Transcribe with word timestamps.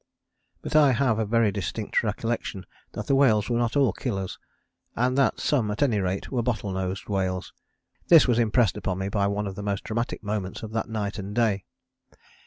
But 0.63 0.75
I 0.75 0.93
have 0.93 1.19
a 1.19 1.25
very 1.27 1.51
distinct 1.51 2.01
recollection 2.01 2.65
that 2.93 3.05
the 3.05 3.13
whales 3.13 3.51
were 3.51 3.59
not 3.59 3.75
all 3.77 3.93
Killers, 3.93 4.39
and 4.95 5.15
that 5.15 5.39
some, 5.39 5.69
at 5.69 5.83
any 5.83 5.99
rate, 5.99 6.31
were 6.31 6.41
Bottle 6.41 6.71
nosed 6.71 7.07
whales. 7.07 7.53
This 8.07 8.27
was 8.27 8.39
impressed 8.39 8.77
upon 8.77 8.97
me 8.97 9.09
by 9.09 9.27
one 9.27 9.45
of 9.45 9.53
the 9.53 9.61
most 9.61 9.83
dramatic 9.83 10.23
moments 10.23 10.63
of 10.63 10.71
that 10.71 10.89
night 10.89 11.19
and 11.19 11.35
day. 11.35 11.65